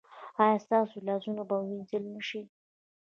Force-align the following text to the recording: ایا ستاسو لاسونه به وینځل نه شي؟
ایا 0.43 0.57
ستاسو 0.65 0.95
لاسونه 1.07 1.43
به 1.49 1.55
وینځل 1.65 2.03
نه 2.13 2.21
شي؟ 2.27 2.41